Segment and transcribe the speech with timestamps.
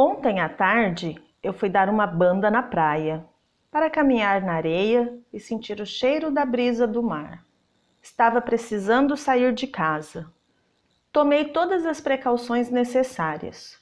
[0.00, 3.26] Ontem à tarde eu fui dar uma banda na praia
[3.68, 7.44] para caminhar na areia e sentir o cheiro da brisa do mar.
[8.00, 10.32] Estava precisando sair de casa.
[11.10, 13.76] Tomei todas as precauções necessárias.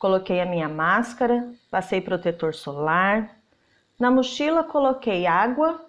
[0.00, 3.36] Coloquei a minha máscara, passei protetor solar.
[3.96, 5.80] Na mochila coloquei água,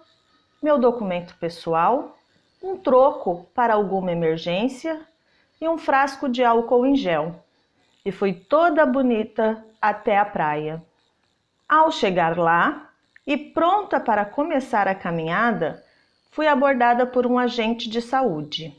[0.62, 2.16] meu documento pessoal,
[2.62, 5.00] um troco para alguma emergência
[5.60, 7.43] e um frasco de álcool em gel
[8.04, 10.82] e fui toda bonita até a praia.
[11.66, 12.90] Ao chegar lá
[13.26, 15.82] e pronta para começar a caminhada,
[16.30, 18.76] fui abordada por um agente de saúde,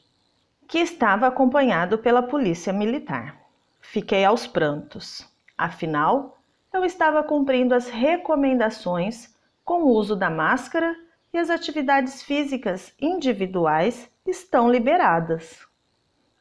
[0.67, 3.35] que estava acompanhado pela polícia militar.
[3.81, 6.37] Fiquei aos prantos, afinal,
[6.71, 9.33] eu estava cumprindo as recomendações
[9.63, 10.95] com o uso da máscara
[11.33, 15.65] e as atividades físicas individuais estão liberadas.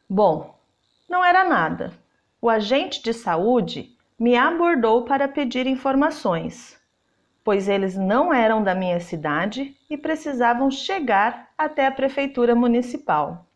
[0.08, 0.58] Bom,
[1.08, 2.03] não era nada
[2.44, 6.78] o agente de saúde me abordou para pedir informações,
[7.42, 13.46] pois eles não eram da minha cidade e precisavam chegar até a prefeitura municipal.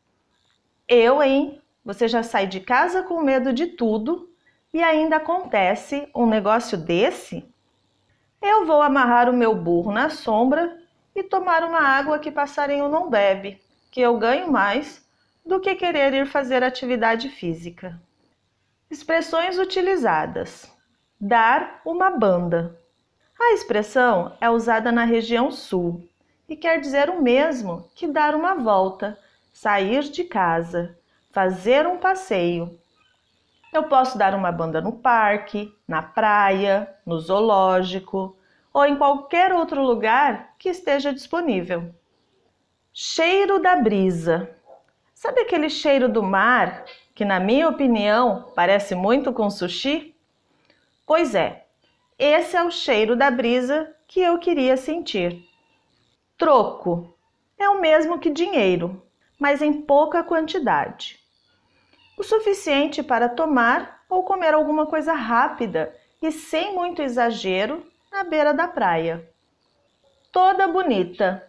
[0.88, 1.60] Eu, hein?
[1.84, 4.30] Você já sai de casa com medo de tudo
[4.72, 7.44] e ainda acontece um negócio desse?
[8.40, 10.78] Eu vou amarrar o meu burro na sombra
[11.14, 15.06] e tomar uma água que passarinho não bebe, que eu ganho mais
[15.44, 18.00] do que querer ir fazer atividade física.
[18.90, 20.66] Expressões utilizadas:
[21.20, 22.80] dar uma banda.
[23.38, 26.08] A expressão é usada na região sul
[26.48, 29.18] e quer dizer o mesmo que dar uma volta,
[29.52, 30.98] sair de casa,
[31.30, 32.80] fazer um passeio.
[33.74, 38.38] Eu posso dar uma banda no parque, na praia, no zoológico
[38.72, 41.94] ou em qualquer outro lugar que esteja disponível.
[42.90, 44.50] Cheiro da brisa.
[45.12, 46.86] Sabe aquele cheiro do mar
[47.18, 50.14] que, na minha opinião, parece muito com sushi?
[51.04, 51.66] Pois é,
[52.16, 55.44] esse é o cheiro da brisa que eu queria sentir.
[56.36, 57.12] Troco
[57.58, 59.02] é o mesmo que dinheiro,
[59.36, 61.18] mas em pouca quantidade.
[62.16, 65.92] O suficiente para tomar ou comer alguma coisa rápida
[66.22, 69.28] e sem muito exagero na beira da praia.
[70.30, 71.44] Toda bonita.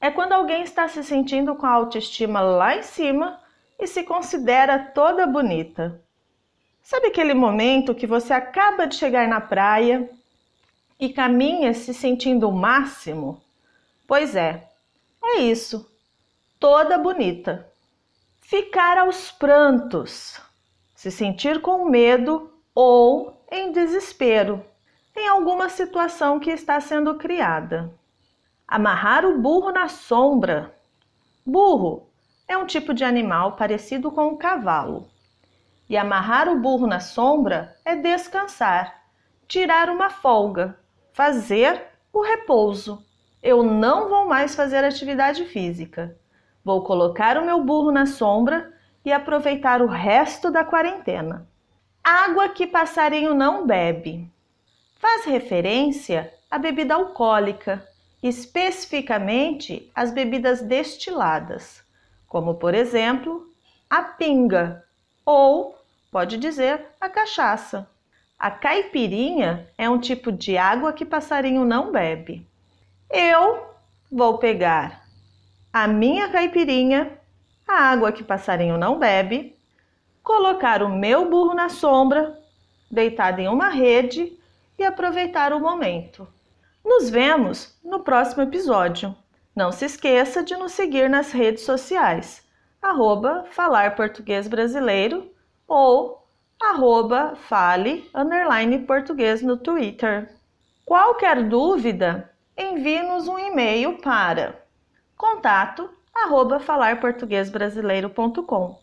[0.00, 3.43] É quando alguém está se sentindo com a autoestima lá em cima
[3.84, 6.00] e se considera toda bonita.
[6.82, 10.10] Sabe aquele momento que você acaba de chegar na praia
[10.98, 13.42] e caminha se sentindo o máximo?
[14.06, 14.66] Pois é,
[15.22, 15.86] é isso,
[16.58, 17.70] toda bonita.
[18.40, 20.40] Ficar aos prantos,
[20.94, 24.64] se sentir com medo ou em desespero
[25.14, 27.92] em alguma situação que está sendo criada.
[28.66, 30.74] Amarrar o burro na sombra.
[31.44, 32.08] Burro
[32.46, 35.08] é um tipo de animal parecido com o cavalo.
[35.88, 39.02] E amarrar o burro na sombra é descansar,
[39.48, 40.78] tirar uma folga,
[41.12, 41.82] fazer
[42.12, 43.04] o repouso.
[43.42, 46.16] Eu não vou mais fazer atividade física.
[46.64, 48.72] Vou colocar o meu burro na sombra
[49.04, 51.46] e aproveitar o resto da quarentena.
[52.02, 54.30] Água que passarinho não bebe.
[54.98, 57.86] Faz referência à bebida alcoólica,
[58.22, 61.83] especificamente às bebidas destiladas
[62.34, 63.46] como por exemplo
[63.88, 64.84] a pinga
[65.24, 65.78] ou
[66.10, 67.88] pode dizer a cachaça.
[68.36, 72.44] A caipirinha é um tipo de água que passarinho não bebe.
[73.08, 73.64] Eu
[74.10, 75.04] vou pegar
[75.72, 77.16] a minha caipirinha,
[77.68, 79.56] a água que passarinho não bebe,
[80.20, 82.36] colocar o meu burro na sombra,
[82.90, 84.36] deitado em uma rede
[84.76, 86.26] e aproveitar o momento.
[86.84, 89.14] Nos vemos no próximo episódio.
[89.54, 92.44] Não se esqueça de nos seguir nas redes sociais,
[92.82, 95.30] arroba Falar Português Brasileiro
[95.68, 96.26] ou
[96.60, 98.10] arroba Fale
[98.86, 100.28] Português no Twitter.
[100.84, 102.28] Qualquer dúvida,
[102.58, 104.60] envie-nos um e-mail para
[105.16, 108.82] contato arroba falarportuguesbrasileiro.com.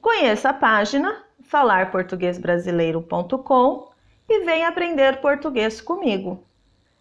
[0.00, 3.90] Conheça a página falarportuguesbrasileiro.com
[4.28, 6.46] e venha aprender português comigo.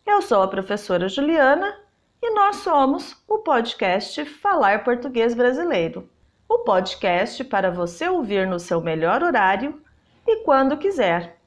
[0.06, 1.85] Eu sou a professora Juliana
[2.28, 6.10] e nós somos o podcast Falar Português Brasileiro.
[6.50, 9.80] O podcast para você ouvir no seu melhor horário
[10.26, 11.38] e quando quiser.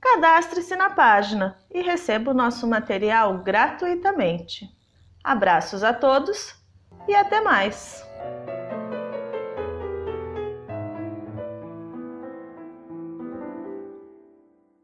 [0.00, 4.74] Cadastre-se na página e receba o nosso material gratuitamente.
[5.22, 6.56] Abraços a todos
[7.06, 8.02] e até mais!